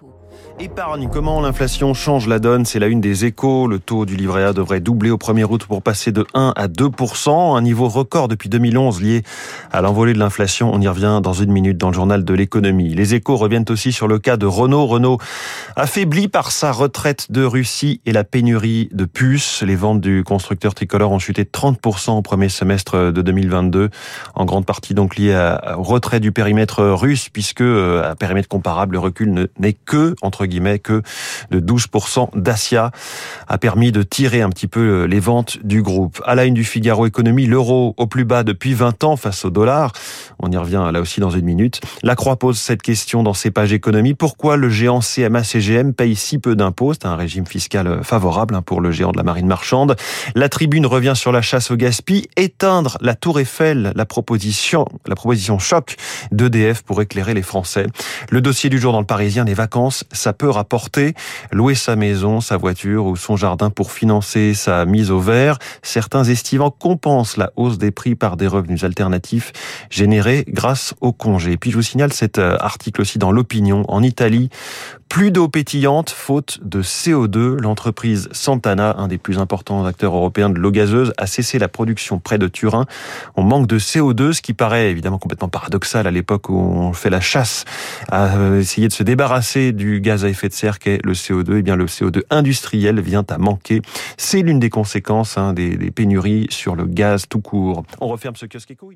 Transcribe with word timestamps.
Monaco. 0.00 0.29
Épargne, 0.58 1.08
comment 1.10 1.40
l'inflation 1.40 1.94
change 1.94 2.26
la 2.26 2.38
donne 2.38 2.64
C'est 2.64 2.78
la 2.78 2.88
une 2.88 3.00
des 3.00 3.24
échos. 3.24 3.66
Le 3.66 3.78
taux 3.78 4.04
du 4.04 4.16
livret 4.16 4.44
A 4.44 4.52
devrait 4.52 4.80
doubler 4.80 5.10
au 5.10 5.16
1er 5.16 5.44
août 5.44 5.64
pour 5.66 5.82
passer 5.82 6.12
de 6.12 6.26
1 6.34 6.52
à 6.56 6.68
2% 6.68 7.56
un 7.56 7.62
niveau 7.62 7.88
record 7.88 8.28
depuis 8.28 8.48
2011 8.48 9.00
lié 9.00 9.22
à 9.72 9.80
l'envolée 9.80 10.12
de 10.12 10.18
l'inflation. 10.18 10.70
On 10.72 10.80
y 10.80 10.88
revient 10.88 11.20
dans 11.22 11.32
une 11.32 11.52
minute 11.52 11.78
dans 11.78 11.88
le 11.88 11.94
journal 11.94 12.24
de 12.24 12.34
l'économie. 12.34 12.94
Les 12.94 13.14
échos 13.14 13.36
reviennent 13.36 13.64
aussi 13.70 13.92
sur 13.92 14.08
le 14.08 14.18
cas 14.18 14.36
de 14.36 14.46
Renault. 14.46 14.86
Renault 14.86 15.18
affaibli 15.76 16.28
par 16.28 16.50
sa 16.52 16.72
retraite 16.72 17.30
de 17.30 17.44
Russie 17.44 18.00
et 18.04 18.12
la 18.12 18.24
pénurie 18.24 18.88
de 18.92 19.04
puces. 19.04 19.62
Les 19.62 19.76
ventes 19.76 20.00
du 20.00 20.24
constructeur 20.24 20.74
tricolore 20.74 21.12
ont 21.12 21.18
chuté 21.18 21.44
de 21.44 21.50
30% 21.50 22.18
au 22.18 22.22
premier 22.22 22.48
semestre 22.48 23.12
de 23.12 23.22
2022, 23.22 23.90
en 24.34 24.44
grande 24.44 24.66
partie 24.66 24.94
donc 24.94 25.16
lié 25.16 25.56
au 25.76 25.82
retrait 25.82 26.20
du 26.20 26.32
périmètre 26.32 26.82
russe, 26.82 27.28
puisque 27.28 27.60
euh, 27.60 28.10
à 28.10 28.14
périmètre 28.14 28.48
comparable, 28.48 28.94
le 28.94 28.98
recul 28.98 29.48
n'est 29.58 29.72
que 29.72 30.14
entre 30.22 30.39
guillemets 30.46 30.78
que 30.78 31.02
de 31.50 31.60
12% 31.60 32.30
Dacia 32.34 32.90
a 33.48 33.58
permis 33.58 33.92
de 33.92 34.02
tirer 34.02 34.42
un 34.42 34.50
petit 34.50 34.66
peu 34.66 35.04
les 35.04 35.20
ventes 35.20 35.58
du 35.64 35.82
groupe. 35.82 36.22
À 36.26 36.34
la 36.34 36.44
une 36.44 36.54
du 36.54 36.64
Figaro 36.64 37.06
Économie, 37.06 37.46
l'euro 37.46 37.94
au 37.96 38.06
plus 38.06 38.24
bas 38.24 38.42
depuis 38.42 38.74
20 38.74 39.04
ans 39.04 39.16
face 39.16 39.44
au 39.44 39.50
dollar. 39.50 39.92
On 40.38 40.50
y 40.50 40.56
revient 40.56 40.88
là 40.92 41.00
aussi 41.00 41.20
dans 41.20 41.30
une 41.30 41.44
minute. 41.44 41.80
La 42.02 42.14
Croix 42.14 42.36
pose 42.36 42.58
cette 42.58 42.82
question 42.82 43.22
dans 43.22 43.34
ses 43.34 43.50
pages 43.50 43.72
économie. 43.72 44.14
Pourquoi 44.14 44.56
le 44.56 44.68
géant 44.68 45.00
CMA-CGM 45.00 45.92
paye 45.92 46.16
si 46.16 46.38
peu 46.38 46.56
d'impôts? 46.56 46.94
C'est 46.94 47.06
un 47.06 47.16
régime 47.16 47.46
fiscal 47.46 48.00
favorable 48.02 48.54
hein, 48.54 48.62
pour 48.62 48.80
le 48.80 48.90
géant 48.90 49.12
de 49.12 49.16
la 49.16 49.22
marine 49.22 49.46
marchande. 49.46 49.96
La 50.34 50.48
tribune 50.48 50.86
revient 50.86 51.14
sur 51.14 51.32
la 51.32 51.42
chasse 51.42 51.70
au 51.70 51.76
gaspille. 51.76 52.28
Éteindre 52.36 52.98
la 53.00 53.14
tour 53.14 53.40
Eiffel, 53.40 53.92
la 53.94 54.06
proposition, 54.06 54.86
la 55.06 55.14
proposition 55.14 55.58
choc 55.58 55.96
d'EDF 56.32 56.82
pour 56.82 57.00
éclairer 57.02 57.34
les 57.34 57.42
Français. 57.42 57.86
Le 58.30 58.40
dossier 58.40 58.70
du 58.70 58.78
jour 58.78 58.92
dans 58.92 59.00
le 59.00 59.06
Parisien, 59.06 59.44
les 59.44 59.54
vacances, 59.54 60.04
ça 60.12 60.29
peut 60.32 60.50
rapporter. 60.50 61.14
Louer 61.52 61.74
sa 61.74 61.96
maison, 61.96 62.40
sa 62.40 62.56
voiture 62.56 63.06
ou 63.06 63.16
son 63.16 63.36
jardin 63.36 63.70
pour 63.70 63.92
financer 63.92 64.54
sa 64.54 64.84
mise 64.84 65.10
au 65.10 65.20
vert. 65.20 65.58
Certains 65.82 66.24
estimants 66.24 66.70
compensent 66.70 67.36
la 67.36 67.52
hausse 67.56 67.78
des 67.78 67.90
prix 67.90 68.14
par 68.14 68.36
des 68.36 68.46
revenus 68.46 68.84
alternatifs 68.84 69.52
générés 69.90 70.44
grâce 70.48 70.94
au 71.00 71.12
congé. 71.12 71.56
Puis 71.56 71.70
je 71.70 71.76
vous 71.76 71.82
signale 71.82 72.12
cet 72.12 72.38
euh, 72.38 72.56
article 72.60 73.00
aussi 73.00 73.18
dans 73.18 73.32
l'opinion. 73.32 73.84
En 73.88 74.02
Italie, 74.02 74.50
plus 75.10 75.32
d'eau 75.32 75.48
pétillante, 75.48 76.10
faute 76.10 76.60
de 76.62 76.84
CO2. 76.84 77.60
L'entreprise 77.60 78.28
Santana, 78.30 78.94
un 78.96 79.08
des 79.08 79.18
plus 79.18 79.38
importants 79.38 79.84
acteurs 79.84 80.14
européens 80.14 80.50
de 80.50 80.58
l'eau 80.58 80.70
gazeuse, 80.70 81.12
a 81.18 81.26
cessé 81.26 81.58
la 81.58 81.66
production 81.66 82.20
près 82.20 82.38
de 82.38 82.46
Turin. 82.46 82.86
On 83.34 83.42
manque 83.42 83.66
de 83.66 83.80
CO2, 83.80 84.32
ce 84.32 84.40
qui 84.40 84.54
paraît 84.54 84.88
évidemment 84.88 85.18
complètement 85.18 85.48
paradoxal 85.48 86.06
à 86.06 86.12
l'époque 86.12 86.48
où 86.48 86.54
on 86.54 86.92
fait 86.92 87.10
la 87.10 87.20
chasse 87.20 87.64
à 88.08 88.36
euh, 88.36 88.60
essayer 88.60 88.86
de 88.86 88.92
se 88.92 89.02
débarrasser 89.02 89.72
du 89.72 90.00
gaz 90.00 90.24
à 90.24 90.28
effet 90.28 90.48
de 90.48 90.54
serre 90.54 90.78
qu'est 90.78 91.04
le 91.04 91.14
CO2. 91.14 91.56
Eh 91.58 91.62
bien, 91.62 91.74
le 91.74 91.86
CO2 91.86 92.22
industriel 92.30 93.00
vient 93.00 93.24
à 93.28 93.36
manquer. 93.36 93.82
C'est 94.16 94.42
l'une 94.42 94.60
des 94.60 94.70
conséquences 94.70 95.36
hein, 95.36 95.54
des, 95.54 95.76
des 95.76 95.90
pénuries 95.90 96.46
sur 96.50 96.76
le 96.76 96.86
gaz 96.86 97.26
tout 97.28 97.40
court. 97.40 97.82
On 98.00 98.06
referme 98.06 98.36
ce 98.36 98.46
kiosque 98.46 98.70
éco. 98.70 98.92